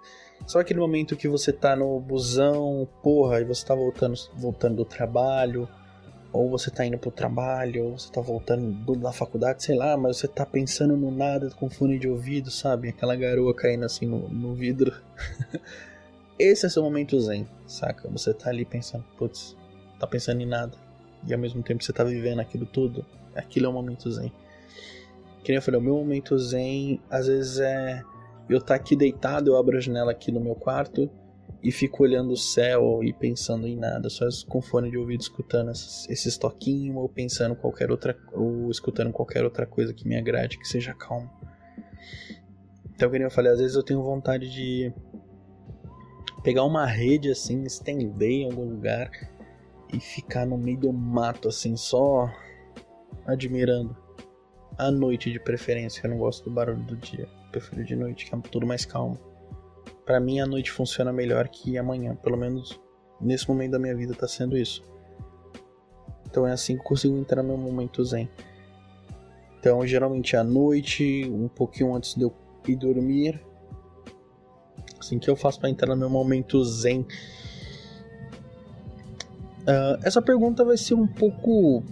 [0.51, 4.85] Só aquele momento que você tá no busão, porra, e você tá voltando, voltando do
[4.85, 5.69] trabalho,
[6.33, 10.17] ou você tá indo pro trabalho, ou você tá voltando da faculdade, sei lá, mas
[10.17, 12.89] você tá pensando no nada com fone de ouvido, sabe?
[12.89, 14.93] Aquela garoa caindo assim no, no vidro.
[16.37, 18.09] Esse é seu momento zen, saca?
[18.09, 19.57] Você tá ali pensando, putz,
[20.01, 20.77] tá pensando em nada.
[21.29, 23.07] E ao mesmo tempo você tá vivendo aquilo tudo.
[23.37, 24.33] Aquilo é o momento zen.
[25.45, 28.03] Que nem eu falei, o meu momento zen às vezes é
[28.51, 31.09] eu tá aqui deitado, eu abro a janela aqui no meu quarto
[31.63, 35.71] e fico olhando o céu e pensando em nada, só com fone de ouvido escutando
[35.71, 40.59] esses, esses toquinhos ou pensando qualquer outra ou escutando qualquer outra coisa que me agrade,
[40.59, 41.31] que seja calmo.
[42.95, 44.93] Então, como eu falei, às vezes eu tenho vontade de
[46.43, 49.11] pegar uma rede assim, estender em algum lugar
[49.93, 52.31] e ficar no meio do mato assim, só
[53.27, 53.97] admirando.
[54.79, 57.29] À noite de preferência, eu não gosto do barulho do dia.
[57.51, 59.19] Prefiro de noite, que é tudo mais calmo.
[60.05, 62.81] Para mim a noite funciona melhor que amanhã, pelo menos
[63.21, 64.83] nesse momento da minha vida tá sendo isso.
[66.29, 68.31] Então é assim que consigo entrar no meu momento zen.
[69.59, 72.33] Então, geralmente à noite, um pouquinho antes de eu
[72.67, 73.45] ir dormir,
[74.99, 77.01] assim que eu faço para entrar no meu momento zen.
[79.63, 81.83] Uh, essa pergunta vai ser um pouco.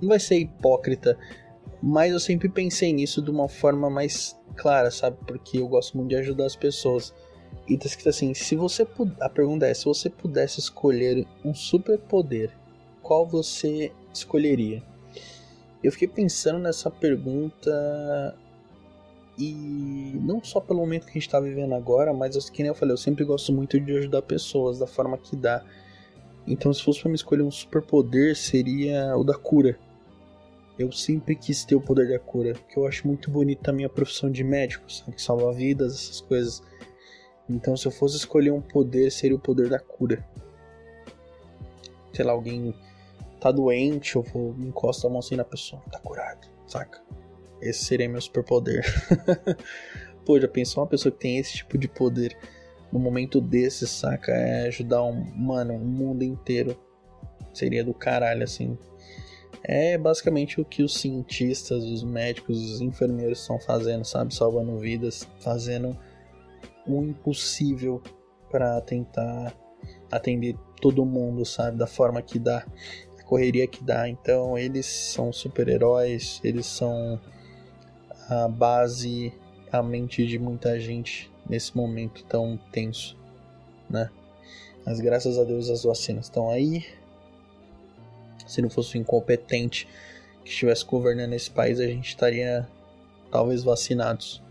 [0.00, 1.16] Não vai ser hipócrita,
[1.82, 5.16] mas eu sempre pensei nisso de uma forma mais clara, sabe?
[5.26, 7.14] Porque eu gosto muito de ajudar as pessoas.
[7.66, 8.86] E tá escrito assim: se você
[9.20, 12.50] a pergunta é, se você pudesse escolher um superpoder,
[13.02, 14.82] qual você escolheria?
[15.82, 18.36] Eu fiquei pensando nessa pergunta
[19.38, 22.74] e não só pelo momento que a gente está vivendo agora, mas que nem eu
[22.74, 25.64] falei, eu sempre gosto muito de ajudar pessoas da forma que dá.
[26.46, 29.78] Então, se fosse para me escolher um superpoder, seria o da cura.
[30.80, 33.88] Eu sempre quis ter o poder da cura, que eu acho muito bonita a minha
[33.90, 35.12] profissão de médico, sabe?
[35.12, 36.62] Que salva vidas, essas coisas.
[37.46, 40.26] Então, se eu fosse escolher um poder, seria o poder da cura.
[42.14, 42.74] Sei lá, alguém
[43.38, 47.02] tá doente, eu vou encosto a mão assim na pessoa, tá curado, saca?
[47.60, 48.82] Esse seria meu superpoder.
[50.24, 52.34] Pô, já pensou uma pessoa que tem esse tipo de poder
[52.90, 54.32] no momento desse, saca?
[54.32, 56.74] É ajudar um, mano, um mundo inteiro.
[57.52, 58.78] Seria do caralho, assim.
[59.62, 64.34] É basicamente o que os cientistas, os médicos, os enfermeiros estão fazendo, sabe?
[64.34, 65.96] Salvando vidas, fazendo
[66.86, 68.02] o impossível
[68.50, 69.54] para tentar
[70.10, 71.76] atender todo mundo, sabe?
[71.76, 72.64] Da forma que dá
[73.30, 74.08] correria que dá.
[74.08, 77.20] Então eles são super-heróis, eles são
[78.28, 79.32] a base,
[79.70, 83.16] a mente de muita gente nesse momento tão tenso,
[83.88, 84.10] né?
[84.84, 86.84] Mas graças a Deus as vacinas estão aí.
[88.50, 89.86] Se não fosse um incompetente
[90.44, 92.66] que estivesse governando esse país, a gente estaria
[93.30, 94.42] talvez vacinados.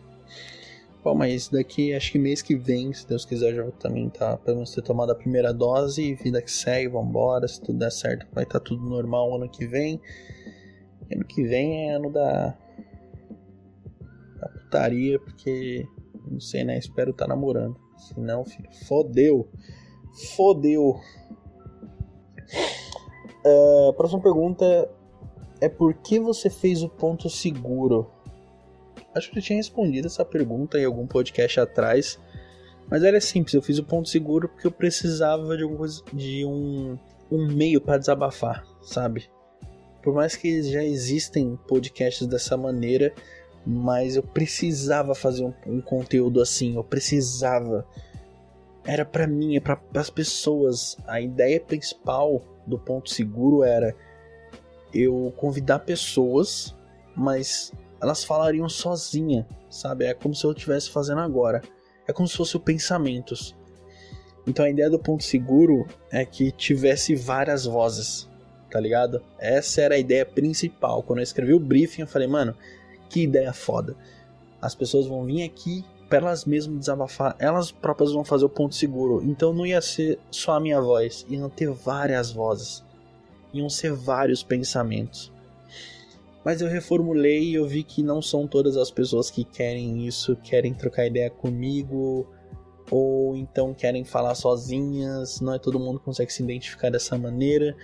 [1.03, 4.57] Bom, mas daqui acho que mês que vem, se Deus quiser, já também tá pelo
[4.57, 8.43] menos ter tomado a primeira dose vida que segue, vambora, se tudo der certo, vai
[8.43, 10.01] estar tá tudo normal ano que vem.
[11.11, 12.57] Ano que vem é ano da,
[14.39, 15.87] da putaria, porque
[16.29, 16.77] não sei, né?
[16.77, 17.79] Espero estar tá namorando.
[17.97, 19.47] Se não, filho, fodeu.
[20.35, 20.99] Fodeu.
[23.45, 24.89] Uh, próxima pergunta
[25.61, 28.09] é por que você fez o ponto seguro?
[29.15, 32.19] Acho que eu tinha respondido essa pergunta em algum podcast atrás.
[32.89, 36.97] Mas era simples, eu fiz o ponto seguro porque eu precisava de, coisa, de um,
[37.31, 39.29] um meio para desabafar, sabe?
[40.01, 43.13] Por mais que já existem podcasts dessa maneira,
[43.65, 47.85] mas eu precisava fazer um, um conteúdo assim, eu precisava.
[48.85, 50.97] Era para mim, é para as pessoas.
[51.07, 53.95] A ideia principal do ponto seguro era
[54.93, 56.75] eu convidar pessoas,
[57.15, 60.05] mas elas falariam sozinha, sabe?
[60.05, 61.61] É como se eu estivesse fazendo agora.
[62.07, 63.55] É como se fosse o pensamentos.
[64.47, 68.27] Então a ideia do ponto seguro é que tivesse várias vozes,
[68.71, 69.21] tá ligado?
[69.37, 71.03] Essa era a ideia principal.
[71.03, 72.55] Quando eu escrevi o briefing, eu falei, mano,
[73.09, 73.95] que ideia foda.
[74.61, 78.73] As pessoas vão vir aqui para elas mesmas desabafar, elas próprias vão fazer o ponto
[78.73, 79.21] seguro.
[79.23, 82.83] Então não ia ser só a minha voz, iam ter várias vozes,
[83.53, 85.31] iam ser vários pensamentos.
[86.43, 90.35] Mas eu reformulei e eu vi que não são todas as pessoas que querem isso,
[90.37, 92.27] querem trocar ideia comigo,
[92.89, 97.75] ou então querem falar sozinhas, não é todo mundo que consegue se identificar dessa maneira.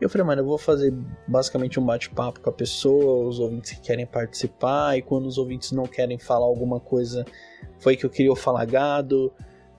[0.00, 0.94] E eu falei, mano, eu vou fazer
[1.28, 5.72] basicamente um bate-papo com a pessoa, os ouvintes que querem participar, e quando os ouvintes
[5.72, 7.24] não querem falar alguma coisa,
[7.78, 9.30] foi que eu queria o falagado,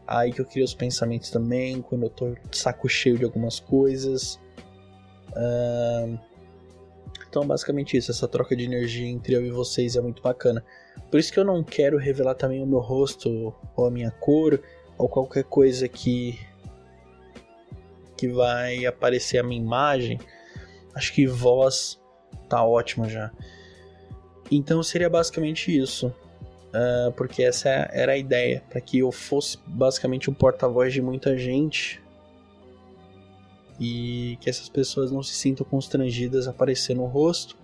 [0.06, 4.40] aí que eu queria os pensamentos também, quando eu tô saco cheio de algumas coisas.
[5.30, 6.20] Uh,
[7.28, 10.64] então, basicamente isso, essa troca de energia entre eu e vocês é muito bacana.
[11.10, 14.62] Por isso que eu não quero revelar também o meu rosto, ou a minha cor,
[14.98, 16.38] ou qualquer coisa que
[18.22, 20.20] que vai aparecer a minha imagem.
[20.94, 22.00] Acho que voz
[22.48, 23.32] tá ótimo já.
[24.52, 26.14] Então seria basicamente isso.
[26.68, 31.36] Uh, porque essa era a ideia, para que eu fosse basicamente um porta-voz de muita
[31.36, 32.00] gente
[33.80, 37.58] e que essas pessoas não se sintam constrangidas a aparecer no rosto.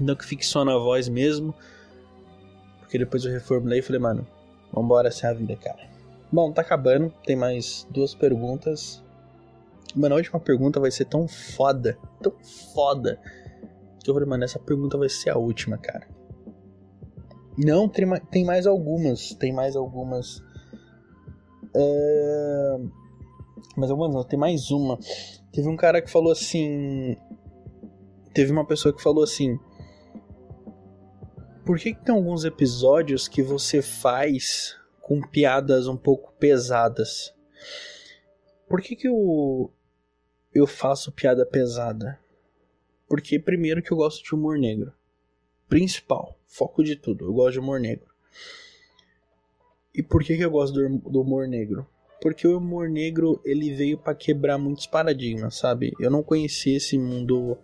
[0.00, 1.54] Então que fique só na voz mesmo.
[2.80, 4.26] Porque depois eu reformulei e falei, mano,
[4.72, 5.97] vambora, essa é a vida, cara.
[6.30, 7.12] Bom, tá acabando.
[7.24, 9.02] Tem mais duas perguntas.
[9.94, 12.32] Mano, a última pergunta vai ser tão foda, tão
[12.74, 13.18] foda,
[14.02, 16.06] que eu falei, mano, essa pergunta vai ser a última, cara.
[17.56, 19.34] Não, tem, tem mais algumas.
[19.34, 20.42] Tem mais algumas.
[21.74, 22.78] É...
[23.76, 24.98] Mas algumas não, tem mais uma.
[25.52, 27.16] Teve um cara que falou assim.
[28.32, 29.58] Teve uma pessoa que falou assim.
[31.64, 34.77] Por que, que tem alguns episódios que você faz
[35.08, 37.34] com piadas um pouco pesadas?
[38.68, 39.72] Por que, que eu,
[40.54, 42.20] eu faço piada pesada?
[43.08, 44.92] Porque, primeiro, que eu gosto de humor negro.
[45.66, 48.06] Principal, foco de tudo, eu gosto de humor negro.
[49.94, 51.86] E por que, que eu gosto do, humor negro?
[52.20, 55.94] Porque o humor negro ele veio para quebrar muitos paradigmas, sabe?
[55.98, 57.56] Eu não conhecia esse mundo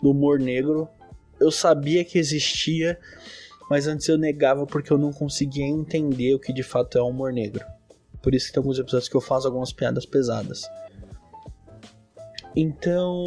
[0.00, 0.88] do humor negro.
[1.40, 3.00] Eu sabia que existia,
[3.68, 7.08] mas antes eu negava porque eu não conseguia entender o que de fato é o
[7.08, 7.64] humor negro.
[8.22, 10.62] Por isso que tem alguns episódios que eu faço algumas piadas pesadas.
[12.56, 13.24] Então,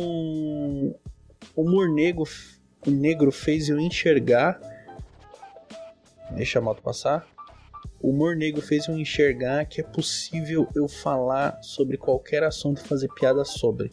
[1.56, 2.24] o humor negro,
[2.86, 4.60] o negro fez eu enxergar.
[6.32, 7.28] Deixa a moto passar.
[8.02, 12.88] O humor negro fez eu enxergar que é possível eu falar sobre qualquer assunto e
[12.88, 13.92] fazer piada sobre.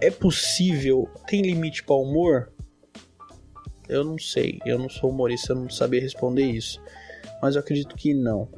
[0.00, 1.08] É possível?
[1.26, 2.52] Tem limite para humor?
[3.88, 4.58] Eu não sei.
[4.64, 6.82] Eu não sou humorista, eu não sabia responder isso.
[7.40, 8.48] Mas eu acredito que não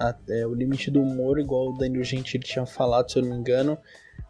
[0.00, 3.36] até o limite do humor, igual o Daniel Gentili tinha falado, se eu não me
[3.36, 3.76] engano,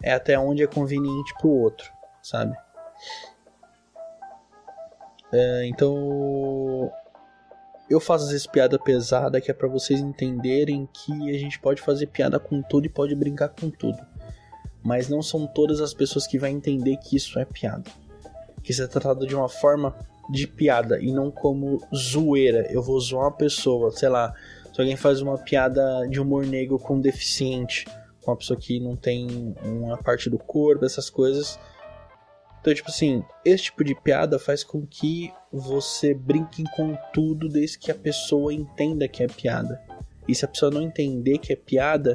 [0.03, 1.89] é até onde é conveniente pro outro,
[2.21, 2.57] sabe?
[5.33, 6.93] É, então
[7.89, 12.09] eu faço vezes piada pesada que é para vocês entenderem que a gente pode fazer
[12.09, 14.05] piada com tudo e pode brincar com tudo.
[14.83, 17.89] Mas não são todas as pessoas que vão entender que isso é piada.
[18.63, 19.95] Que isso é tratado de uma forma
[20.31, 22.67] de piada e não como zoeira.
[22.71, 24.33] Eu vou zoar uma pessoa, sei lá,
[24.73, 27.87] se alguém faz uma piada de humor negro com um deficiente,
[28.23, 31.59] com uma pessoa que não tem uma parte do corpo, essas coisas.
[32.61, 37.79] Então, tipo assim, esse tipo de piada faz com que você brinque com tudo desde
[37.79, 39.81] que a pessoa entenda que é piada.
[40.29, 42.15] E se a pessoa não entender que é piada,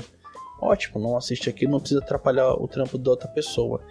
[0.61, 3.81] ótimo, não assiste aqui, não precisa atrapalhar o trampo da outra pessoa.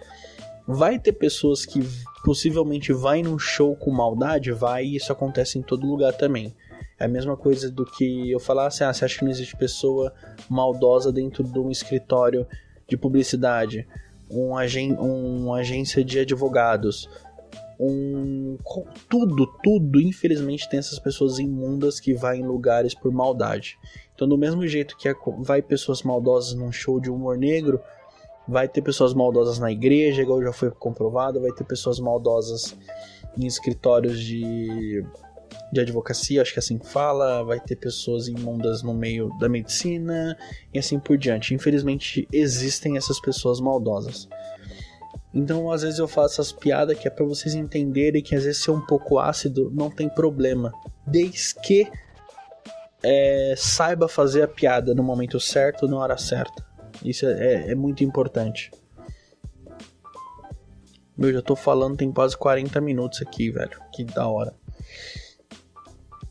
[0.67, 1.81] Vai ter pessoas que
[2.23, 6.55] possivelmente vai num show com maldade, vai, e isso acontece em todo lugar também.
[6.99, 9.55] É a mesma coisa do que eu falar assim, ah, você acha que não existe
[9.55, 10.13] pessoa
[10.49, 12.47] maldosa dentro de um escritório
[12.87, 13.87] de publicidade,
[14.29, 17.09] um, agen uma agência de advogados,
[17.79, 18.57] um
[19.09, 23.77] tudo, tudo, infelizmente tem essas pessoas imundas que vai em lugares por maldade.
[24.13, 27.81] Então, do mesmo jeito que vai pessoas maldosas num show de humor negro,
[28.47, 32.75] vai ter pessoas maldosas na igreja, igual já foi comprovado, vai ter pessoas maldosas
[33.37, 35.03] em escritórios de
[35.71, 40.37] de advocacia, acho que assim fala, vai ter pessoas imundas no meio da medicina
[40.73, 41.53] e assim por diante.
[41.53, 44.27] Infelizmente existem essas pessoas maldosas.
[45.33, 48.63] Então, às vezes eu faço essas piadas que é para vocês entenderem que às vezes
[48.63, 50.71] ser um pouco ácido não tem problema,
[51.05, 51.91] desde que
[53.03, 56.65] é, saiba fazer a piada no momento certo, na hora certa.
[57.05, 58.71] Isso é, é, é muito importante.
[61.17, 63.79] Meu, já tô falando tem quase 40 minutos aqui, velho.
[63.93, 64.53] Que da hora.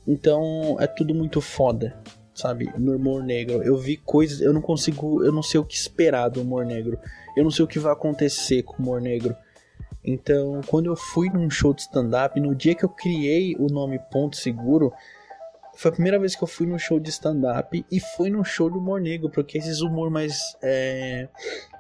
[0.07, 1.97] Então é tudo muito foda,
[2.35, 2.71] sabe?
[2.77, 3.63] No humor negro.
[3.63, 6.99] Eu vi coisas, eu não consigo, eu não sei o que esperar do humor negro.
[7.37, 9.35] Eu não sei o que vai acontecer com o humor negro.
[10.05, 13.99] Então, quando eu fui num show de stand-up, no dia que eu criei o nome
[14.11, 14.93] Ponto Seguro,
[15.77, 18.71] foi a primeira vez que eu fui num show de stand-up e foi num show
[18.71, 21.29] de humor negro, porque esses humor mais é,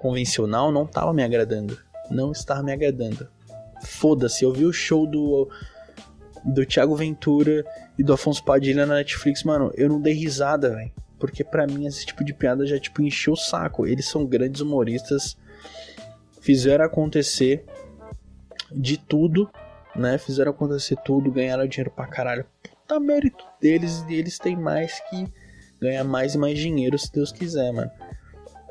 [0.01, 1.79] convencional não tava me agradando.
[2.11, 3.29] Não estava me agradando.
[3.83, 5.49] Foda-se, eu vi o show do
[6.45, 7.65] do Thiago Ventura
[7.99, 10.93] e do Afonso Padilha na Netflix, mano, eu não dei risada, velho.
[11.19, 13.87] Porque para mim esse tipo de piada já, tipo, encheu o saco.
[13.87, 15.39] Eles são grandes humoristas,
[16.43, 17.65] fizeram acontecer
[18.71, 19.49] de tudo,
[19.97, 20.19] né?
[20.19, 22.45] Fizeram acontecer tudo, ganharam dinheiro pra caralho.
[22.87, 25.27] Puta mérito deles e eles têm mais que
[25.81, 27.91] ganhar mais e mais dinheiro se Deus quiser, mano.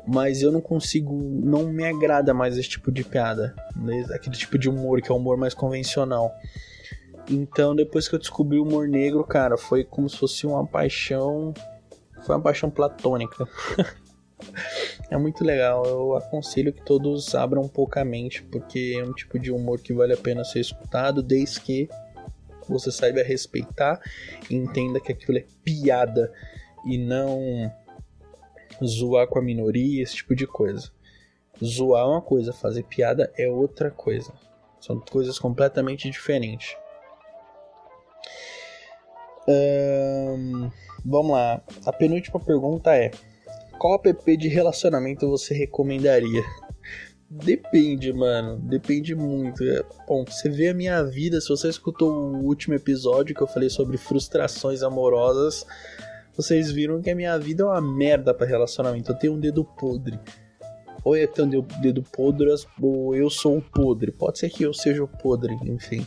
[0.06, 4.06] Mas eu não consigo, não me agrada mais esse tipo de piada, né?
[4.10, 6.30] aquele tipo de humor que é o humor mais convencional.
[7.28, 11.52] Então, depois que eu descobri o humor negro, cara, foi como se fosse uma paixão.
[12.24, 13.48] Foi uma paixão platônica.
[15.10, 15.84] é muito legal.
[15.86, 19.80] Eu aconselho que todos abram um pouco a mente, porque é um tipo de humor
[19.80, 21.88] que vale a pena ser escutado, desde que
[22.68, 24.00] você saiba respeitar
[24.50, 26.32] e entenda que aquilo é piada
[26.86, 27.72] e não
[28.84, 30.90] zoar com a minoria, esse tipo de coisa.
[31.62, 34.32] Zoar é uma coisa, fazer piada é outra coisa.
[34.80, 36.76] São coisas completamente diferentes
[41.04, 41.62] vamos lá.
[41.84, 43.10] A penúltima pergunta é:
[43.78, 46.42] qual app de relacionamento você recomendaria?
[47.30, 48.58] Depende, mano.
[48.58, 49.64] Depende muito.
[49.64, 53.46] É, bom, você vê a minha vida, se você escutou o último episódio que eu
[53.46, 55.66] falei sobre frustrações amorosas,
[56.36, 59.10] vocês viram que a minha vida é uma merda para relacionamento.
[59.10, 60.18] Eu tenho um dedo podre.
[61.02, 62.48] Ou eu tenho um dedo podre,
[62.80, 64.12] ou eu sou o podre.
[64.12, 66.06] Pode ser que eu seja o podre, enfim.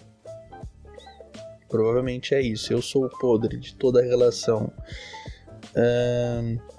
[1.69, 2.71] Provavelmente é isso.
[2.71, 4.71] Eu sou o podre de toda a relação.
[5.75, 6.76] Um...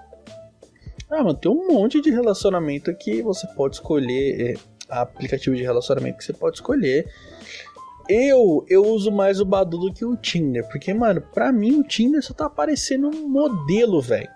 [1.10, 4.54] Ah, mano, tem um monte de relacionamento que você pode escolher.
[4.54, 7.06] É, aplicativo de relacionamento que você pode escolher.
[8.08, 11.84] Eu, eu uso mais o Badu do que o Tinder, porque, mano, pra mim o
[11.84, 14.28] Tinder só tá aparecendo um modelo, velho.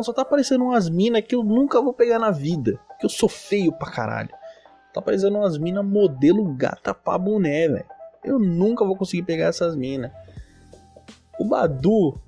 [0.00, 3.28] Só tá aparecendo umas minas que eu nunca vou pegar na vida, que eu sou
[3.28, 4.28] feio pra caralho.
[4.94, 7.86] Tá aparecendo umas minas modelo gata pra boné, velho.
[8.22, 10.12] Eu nunca vou conseguir pegar essas minas.
[11.40, 12.20] O Badu,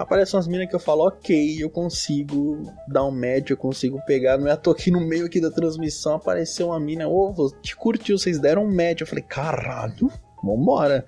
[0.00, 4.38] aparecem umas minas que eu falo, ok, eu consigo dar um match, eu consigo pegar.
[4.38, 7.76] Não é à toa no meio aqui da transmissão apareceu uma mina, ô, oh, te
[7.76, 9.02] curtiu, vocês deram um match.
[9.02, 10.10] Eu falei, caralho,
[10.42, 11.04] vambora.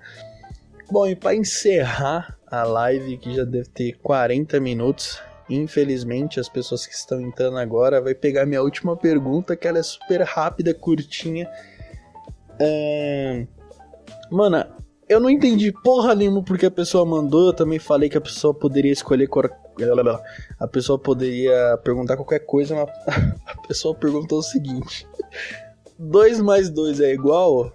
[0.91, 5.19] Bom, e para encerrar a live, que já deve ter 40 minutos,
[5.49, 9.83] infelizmente as pessoas que estão entrando agora vai pegar minha última pergunta, que ela é
[9.83, 11.49] super rápida, curtinha.
[12.59, 13.47] É...
[14.29, 14.82] Mano,
[15.13, 17.47] eu não entendi porra nenhuma porque a pessoa mandou.
[17.47, 19.29] Eu também falei que a pessoa poderia escolher.
[20.59, 22.89] A pessoa poderia perguntar qualquer coisa, mas
[23.45, 25.07] a pessoa perguntou o seguinte:
[25.97, 27.71] 2 mais 2 é igual?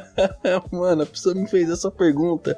[0.70, 2.56] Mano, a pessoa me fez essa pergunta.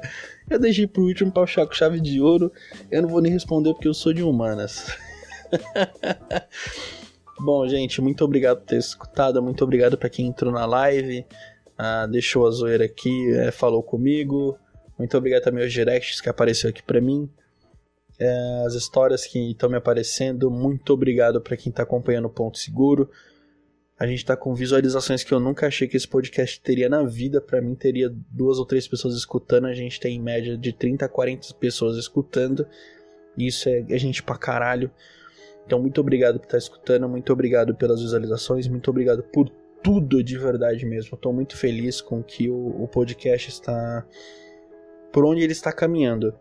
[0.49, 2.51] Eu deixei pro último pra achar com chave de ouro.
[2.91, 4.87] Eu não vou nem responder porque eu sou de humanas.
[7.39, 9.41] Bom, gente, muito obrigado por ter escutado.
[9.41, 11.25] Muito obrigado para quem entrou na live
[11.81, 14.59] ah, deixou a zoeira aqui, é, falou comigo.
[14.97, 17.29] Muito obrigado também aos directs que apareceu aqui para mim.
[18.19, 20.51] É, as histórias que estão me aparecendo.
[20.51, 23.09] Muito obrigado para quem está acompanhando o Ponto Seguro.
[23.97, 27.39] A gente está com visualizações que eu nunca achei que esse podcast teria na vida.
[27.39, 29.65] Para mim, teria duas ou três pessoas escutando.
[29.67, 32.67] A gente tem em média de 30 a 40 pessoas escutando.
[33.37, 34.91] Isso é, é gente pra caralho.
[35.65, 37.07] Então, muito obrigado por estar tá escutando.
[37.07, 38.67] Muito obrigado pelas visualizações.
[38.67, 39.49] Muito obrigado por
[39.83, 41.15] tudo de verdade mesmo.
[41.15, 44.05] Estou muito feliz com que o, o, podcast está
[45.11, 46.33] por onde ele está caminhando.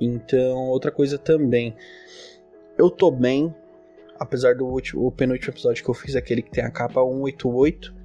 [0.00, 1.76] Então, outra coisa também,
[2.78, 3.54] eu tô bem,
[4.18, 8.00] apesar do último, o penúltimo episódio que eu fiz, aquele que tem a capa 188.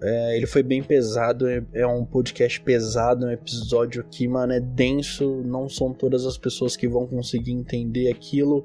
[0.00, 4.52] É, ele foi bem pesado, é, é, um podcast pesado, é um episódio que, mano,
[4.52, 5.42] é denso.
[5.44, 8.64] Não são todas as pessoas que vão conseguir entender aquilo,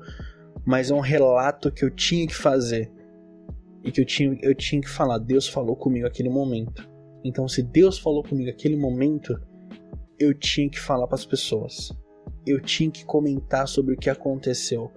[0.65, 2.91] mas é um relato que eu tinha que fazer
[3.83, 6.89] e que eu tinha, eu tinha que falar, Deus falou comigo aquele momento.
[7.23, 9.39] Então, se Deus falou comigo aquele momento,
[10.19, 11.91] eu tinha que falar para as pessoas.
[12.45, 14.91] Eu tinha que comentar sobre o que aconteceu.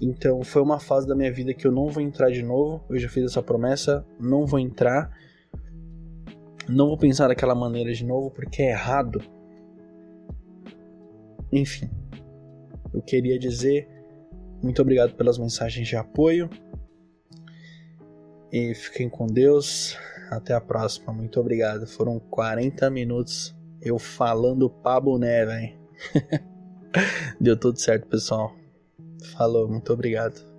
[0.00, 2.84] Então, foi uma fase da minha vida que eu não vou entrar de novo.
[2.90, 5.16] Eu já fiz essa promessa, não vou entrar.
[6.68, 9.20] Não vou pensar daquela maneira de novo porque é errado.
[11.52, 11.90] Enfim,
[12.94, 13.88] eu queria dizer
[14.62, 16.48] muito obrigado pelas mensagens de apoio.
[18.52, 19.96] E fiquem com Deus.
[20.30, 21.12] Até a próxima.
[21.12, 21.86] Muito obrigado.
[21.86, 25.72] Foram 40 minutos eu falando pra boné, velho.
[27.40, 28.54] Deu tudo certo, pessoal.
[29.34, 30.51] Falou, muito obrigado.